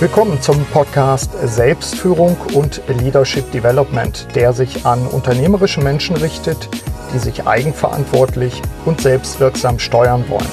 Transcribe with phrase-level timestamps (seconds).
[0.00, 6.68] Willkommen zum Podcast Selbstführung und Leadership Development, der sich an unternehmerische Menschen richtet,
[7.12, 10.46] die sich eigenverantwortlich und selbstwirksam steuern wollen.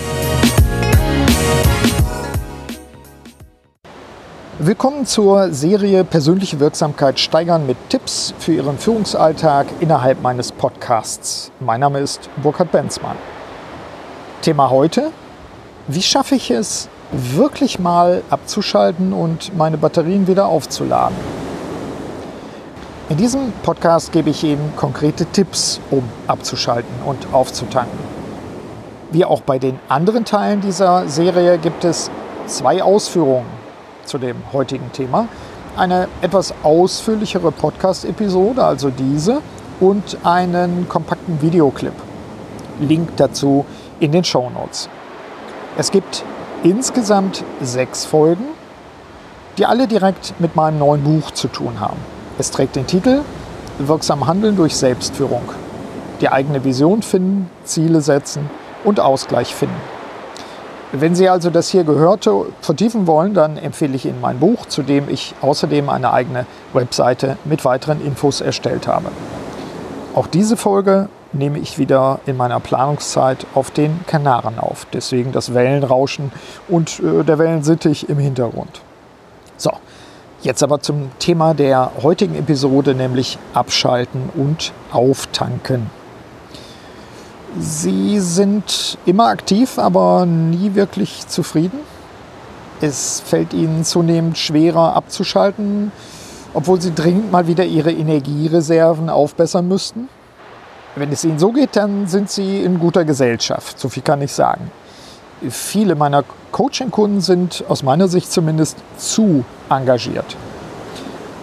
[4.58, 11.51] Willkommen zur Serie Persönliche Wirksamkeit steigern mit Tipps für Ihren Führungsalltag innerhalb meines Podcasts.
[11.59, 13.17] Mein Name ist Burkhard Benzmann.
[14.41, 15.12] Thema heute,
[15.87, 21.16] wie schaffe ich es, wirklich mal abzuschalten und meine Batterien wieder aufzuladen.
[23.08, 28.00] In diesem Podcast gebe ich Ihnen konkrete Tipps, um abzuschalten und aufzutanken.
[29.12, 32.09] Wie auch bei den anderen Teilen dieser Serie gibt es
[32.48, 33.45] zwei Ausführungen
[34.06, 35.28] zu dem heutigen Thema.
[35.78, 39.42] Eine etwas ausführlichere Podcast-Episode, also diese,
[39.80, 41.94] und einen kompakten Videoclip.
[42.80, 43.66] Link dazu
[44.00, 44.90] in den Show Notes.
[45.78, 46.23] Es gibt
[46.66, 48.44] insgesamt sechs Folgen,
[49.58, 51.98] die alle direkt mit meinem neuen Buch zu tun haben.
[52.39, 53.22] Es trägt den Titel
[53.78, 55.44] Wirksam Handeln durch Selbstführung.
[56.22, 58.50] Die eigene Vision finden, Ziele setzen
[58.84, 59.76] und Ausgleich finden.
[60.92, 64.82] Wenn Sie also das hier Gehörte vertiefen wollen, dann empfehle ich Ihnen mein Buch, zu
[64.82, 69.09] dem ich außerdem eine eigene Webseite mit weiteren Infos erstellt habe.
[70.16, 74.88] Auch diese Folge nehme ich wieder in meiner Planungszeit auf den Kanaren auf.
[74.94, 76.31] Deswegen das Wellenrauschen
[76.67, 78.81] und äh, der Wellensittich im Hintergrund.
[79.58, 79.72] So,
[80.42, 85.89] jetzt aber zum Thema der heutigen Episode, nämlich Abschalten und Auftanken.
[87.58, 91.80] Sie sind immer aktiv, aber nie wirklich zufrieden.
[92.81, 95.94] Es fällt Ihnen zunehmend schwerer abzuschalten,
[96.53, 100.09] obwohl Sie dringend mal wieder Ihre Energiereserven aufbessern müssten.
[100.96, 103.78] Wenn es Ihnen so geht, dann sind Sie in guter Gesellschaft.
[103.78, 104.72] So viel kann ich sagen.
[105.50, 110.38] Viele meiner Coaching-Kunden sind aus meiner Sicht zumindest zu engagiert.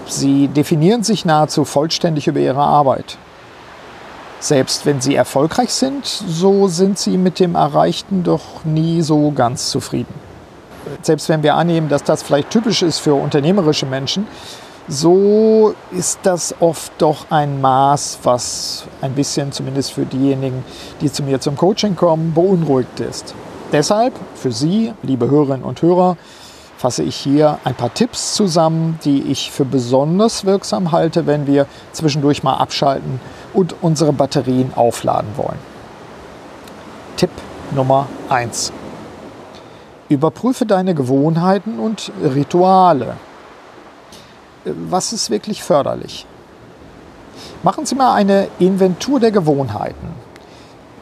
[0.06, 3.18] Sie definieren sich nahezu vollständig über ihre Arbeit.
[4.40, 9.70] Selbst wenn sie erfolgreich sind, so sind sie mit dem Erreichten doch nie so ganz
[9.70, 10.14] zufrieden.
[11.02, 14.26] Selbst wenn wir annehmen, dass das vielleicht typisch ist für unternehmerische Menschen,
[14.88, 20.64] so ist das oft doch ein Maß, was ein bisschen zumindest für diejenigen,
[21.00, 23.34] die zu mir zum Coaching kommen, beunruhigt ist.
[23.70, 26.16] Deshalb für Sie, liebe Hörerinnen und Hörer,
[26.76, 31.66] fasse ich hier ein paar Tipps zusammen, die ich für besonders wirksam halte, wenn wir
[31.92, 33.20] zwischendurch mal abschalten
[33.54, 35.58] und unsere Batterien aufladen wollen.
[37.16, 37.30] Tipp
[37.70, 38.72] Nummer 1.
[40.08, 43.16] Überprüfe deine Gewohnheiten und Rituale
[44.64, 46.26] was ist wirklich förderlich?
[47.62, 50.08] Machen Sie mal eine Inventur der Gewohnheiten.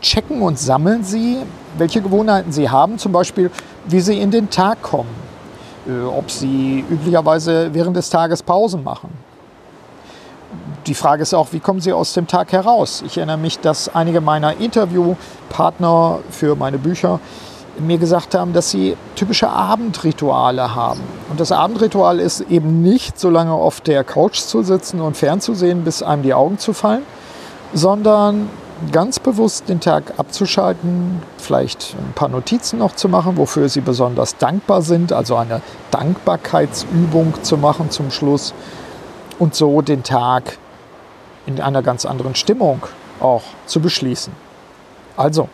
[0.00, 1.38] Checken und sammeln Sie,
[1.76, 3.50] welche Gewohnheiten Sie haben, zum Beispiel,
[3.86, 5.10] wie Sie in den Tag kommen,
[5.86, 9.10] äh, ob Sie üblicherweise während des Tages Pausen machen.
[10.86, 13.02] Die Frage ist auch, wie kommen Sie aus dem Tag heraus?
[13.06, 17.20] Ich erinnere mich, dass einige meiner Interviewpartner für meine Bücher
[17.86, 21.00] mir gesagt haben, dass sie typische Abendrituale haben.
[21.30, 25.84] Und das Abendritual ist eben nicht so lange auf der Couch zu sitzen und fernzusehen,
[25.84, 27.02] bis einem die Augen zu fallen,
[27.72, 28.48] sondern
[28.92, 34.36] ganz bewusst den Tag abzuschalten, vielleicht ein paar Notizen noch zu machen, wofür sie besonders
[34.36, 35.60] dankbar sind, also eine
[35.90, 38.54] Dankbarkeitsübung zu machen zum Schluss
[39.38, 40.58] und so den Tag
[41.46, 42.86] in einer ganz anderen Stimmung
[43.20, 44.32] auch zu beschließen.
[45.20, 45.50] Also,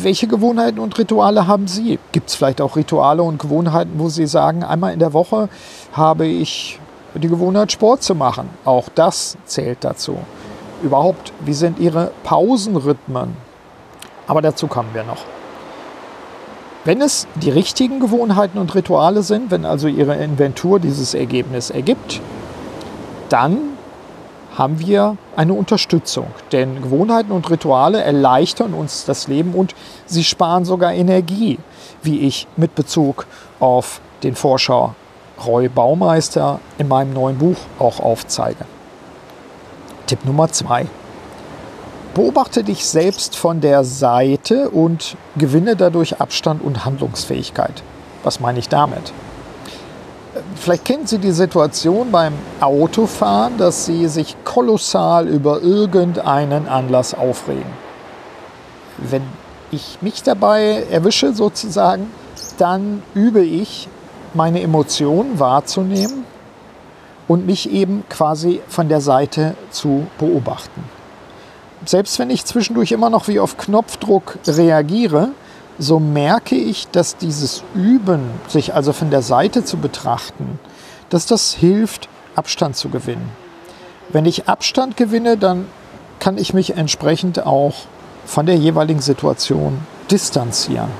[0.00, 1.98] welche Gewohnheiten und Rituale haben Sie?
[2.12, 5.50] Gibt es vielleicht auch Rituale und Gewohnheiten, wo Sie sagen, einmal in der Woche
[5.92, 6.80] habe ich
[7.14, 8.48] die Gewohnheit, Sport zu machen?
[8.64, 10.16] Auch das zählt dazu.
[10.82, 13.36] Überhaupt, wie sind Ihre Pausenrhythmen?
[14.26, 15.24] Aber dazu kommen wir noch.
[16.86, 22.22] Wenn es die richtigen Gewohnheiten und Rituale sind, wenn also Ihre Inventur dieses Ergebnis ergibt,
[23.28, 23.75] dann
[24.56, 26.26] haben wir eine Unterstützung.
[26.52, 29.74] Denn Gewohnheiten und Rituale erleichtern uns das Leben und
[30.06, 31.58] sie sparen sogar Energie,
[32.02, 33.26] wie ich mit Bezug
[33.60, 34.94] auf den Forscher
[35.44, 38.64] Roy Baumeister in meinem neuen Buch auch aufzeige.
[40.06, 40.86] Tipp Nummer zwei.
[42.14, 47.82] Beobachte dich selbst von der Seite und gewinne dadurch Abstand und Handlungsfähigkeit.
[48.22, 49.12] Was meine ich damit?
[50.56, 57.70] Vielleicht kennen Sie die Situation beim Autofahren, dass Sie sich kolossal über irgendeinen Anlass aufregen.
[58.98, 59.22] Wenn
[59.70, 62.10] ich mich dabei erwische sozusagen,
[62.58, 63.88] dann übe ich
[64.34, 66.24] meine Emotionen wahrzunehmen
[67.28, 70.84] und mich eben quasi von der Seite zu beobachten.
[71.84, 75.30] Selbst wenn ich zwischendurch immer noch wie auf Knopfdruck reagiere,
[75.78, 80.58] so merke ich, dass dieses Üben, sich also von der Seite zu betrachten,
[81.10, 83.30] dass das hilft, Abstand zu gewinnen.
[84.10, 85.66] Wenn ich Abstand gewinne, dann
[86.20, 87.74] kann ich mich entsprechend auch
[88.24, 89.80] von der jeweiligen Situation
[90.10, 90.90] distanzieren.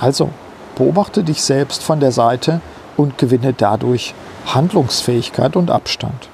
[0.00, 0.30] Also
[0.76, 2.60] beobachte dich selbst von der Seite
[2.96, 4.14] und gewinne dadurch
[4.46, 6.28] Handlungsfähigkeit und Abstand.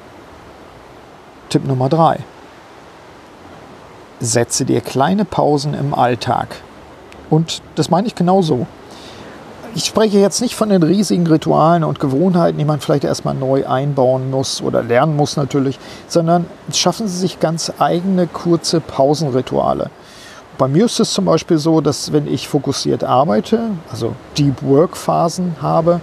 [1.49, 2.21] Tipp Nummer 3.
[4.21, 6.49] Setze dir kleine Pausen im Alltag.
[7.31, 8.67] Und das meine ich genauso.
[9.75, 13.67] Ich spreche jetzt nicht von den riesigen Ritualen und Gewohnheiten, die man vielleicht erstmal neu
[13.67, 15.79] einbauen muss oder lernen muss natürlich,
[16.09, 19.91] sondern schaffen Sie sich ganz eigene kurze Pausenrituale.
[20.57, 23.61] Bei mir ist es zum Beispiel so, dass wenn ich fokussiert arbeite,
[23.91, 26.01] also Deep Work Phasen habe,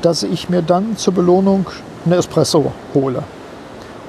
[0.00, 1.66] dass ich mir dann zur Belohnung
[2.06, 3.22] eine Espresso hole.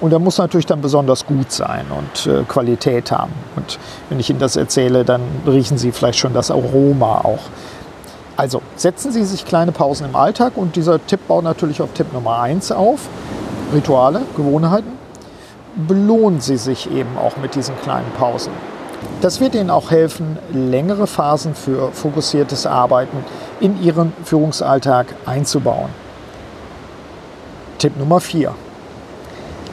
[0.02, 3.34] Und der muss natürlich dann besonders gut sein und äh, Qualität haben.
[3.56, 7.40] Und wenn ich Ihnen das erzähle, dann riechen Sie vielleicht schon das Aroma auch.
[8.38, 12.14] Also setzen Sie sich kleine Pausen im Alltag und dieser Tipp baut natürlich auf Tipp
[12.14, 13.10] Nummer 1 auf.
[13.74, 14.94] Rituale, Gewohnheiten.
[15.76, 18.54] Belohnen Sie sich eben auch mit diesen kleinen Pausen.
[19.22, 23.18] Das wird Ihnen auch helfen, längere Phasen für fokussiertes Arbeiten
[23.60, 25.90] in Ihren Führungsalltag einzubauen.
[27.78, 28.56] Tipp Nummer 4.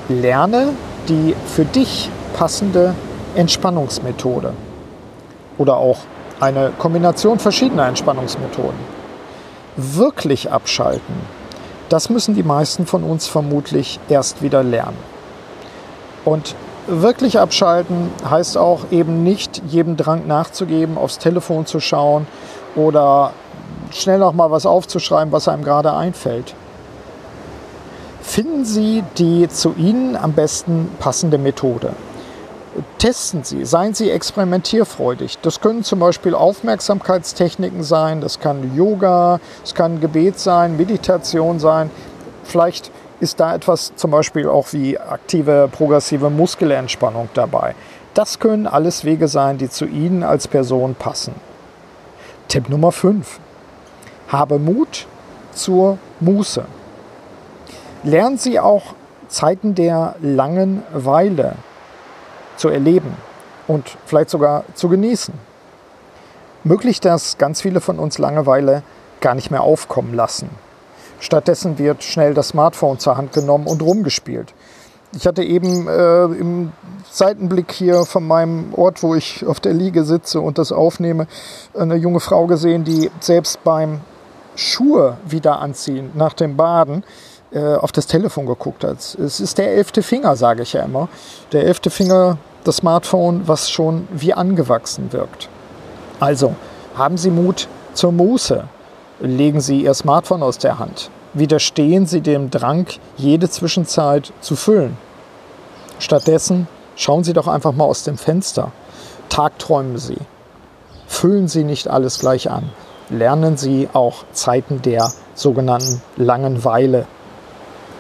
[0.08, 0.68] Lerne
[1.08, 2.94] die für dich passende
[3.34, 4.52] Entspannungsmethode
[5.58, 5.98] oder auch
[6.40, 8.96] eine Kombination verschiedener Entspannungsmethoden.
[9.76, 11.14] Wirklich abschalten,
[11.88, 14.96] das müssen die meisten von uns vermutlich erst wieder lernen.
[16.24, 16.54] Und
[16.86, 22.26] wirklich abschalten heißt auch eben nicht jedem Drang nachzugeben, aufs Telefon zu schauen
[22.74, 23.32] oder
[23.90, 26.54] schnell noch mal was aufzuschreiben, was einem gerade einfällt.
[28.26, 31.92] Finden Sie die zu Ihnen am besten passende Methode.
[32.98, 35.38] Testen Sie, seien Sie experimentierfreudig.
[35.40, 41.88] Das können zum Beispiel Aufmerksamkeitstechniken sein, das kann Yoga, es kann Gebet sein, Meditation sein.
[42.42, 42.90] Vielleicht
[43.20, 47.74] ist da etwas zum Beispiel auch wie aktive progressive Muskelentspannung dabei.
[48.12, 51.34] Das können alles Wege sein, die zu Ihnen als Person passen.
[52.48, 53.38] Tipp Nummer 5.
[54.28, 55.06] Habe Mut
[55.54, 56.66] zur Muße.
[58.06, 58.94] Lernen Sie auch
[59.26, 61.56] Zeiten der langen Weile
[62.56, 63.16] zu erleben
[63.66, 65.34] und vielleicht sogar zu genießen.
[66.62, 68.84] Möglich, dass ganz viele von uns Langeweile
[69.20, 70.48] gar nicht mehr aufkommen lassen.
[71.18, 74.54] Stattdessen wird schnell das Smartphone zur Hand genommen und rumgespielt.
[75.12, 76.70] Ich hatte eben äh, im
[77.10, 81.26] Seitenblick hier von meinem Ort, wo ich auf der Liege sitze und das aufnehme,
[81.76, 84.00] eine junge Frau gesehen, die selbst beim
[84.54, 87.02] Schuhe wieder anziehen nach dem Baden
[87.54, 88.98] auf das Telefon geguckt hat.
[88.98, 91.08] Es ist der elfte Finger, sage ich ja immer.
[91.52, 95.48] Der elfte Finger, das Smartphone, was schon wie angewachsen wirkt.
[96.18, 96.54] Also
[96.96, 98.64] haben Sie Mut zur Muße
[99.20, 101.10] legen Sie Ihr Smartphone aus der Hand.
[101.34, 104.96] Widerstehen Sie dem Drang, jede Zwischenzeit zu füllen.
[105.98, 108.72] Stattdessen schauen Sie doch einfach mal aus dem Fenster.
[109.28, 110.18] Tagträumen Sie.
[111.06, 112.70] Füllen Sie nicht alles gleich an.
[113.08, 117.06] Lernen Sie auch Zeiten der sogenannten Langenweile,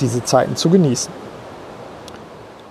[0.00, 1.12] diese Zeiten zu genießen.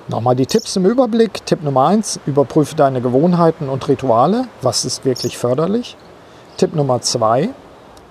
[0.07, 1.45] Nochmal die Tipps im Überblick.
[1.45, 4.47] Tipp Nummer 1, überprüfe deine Gewohnheiten und Rituale.
[4.61, 5.97] Was ist wirklich förderlich?
[6.57, 7.49] Tipp Nummer 2,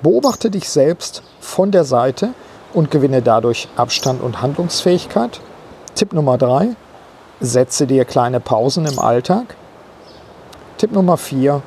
[0.05, 2.35] Beobachte dich selbst von der Seite
[2.75, 5.41] und gewinne dadurch Abstand und Handlungsfähigkeit.
[5.95, 6.77] Tipp Nummer drei:
[7.41, 9.57] Setze dir kleine Pausen im Alltag.
[10.77, 11.63] Tipp Nummer vier: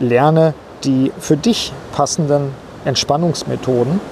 [0.00, 0.52] Lerne
[0.84, 2.52] die für dich passenden
[2.84, 4.02] Entspannungsmethoden.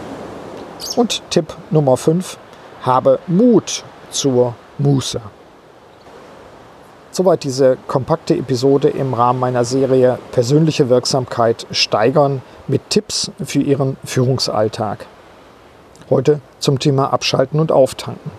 [0.96, 2.38] Und Tipp Nummer fünf:
[2.86, 5.20] Habe Mut zur Muße.
[7.10, 13.96] Soweit diese kompakte Episode im Rahmen meiner Serie Persönliche Wirksamkeit steigern mit Tipps für Ihren
[14.04, 15.06] Führungsalltag.
[16.10, 18.30] Heute zum Thema Abschalten und Auftanken.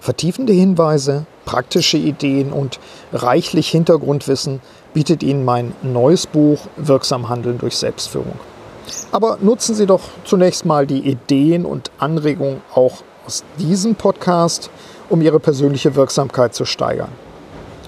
[0.00, 2.78] Vertiefende Hinweise, praktische Ideen und
[3.14, 4.60] reichlich Hintergrundwissen
[4.92, 8.38] bietet Ihnen mein neues Buch Wirksam Handeln durch Selbstführung.
[9.12, 14.70] Aber nutzen Sie doch zunächst mal die Ideen und Anregungen auch aus diesem Podcast,
[15.08, 17.12] um Ihre persönliche Wirksamkeit zu steigern.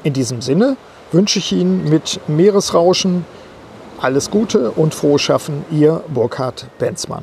[0.03, 0.77] In diesem Sinne
[1.13, 3.25] wünsche ich Ihnen mit Meeresrauschen
[4.01, 7.23] alles Gute und frohes Schaffen, Ihr Burkhard Benzmann.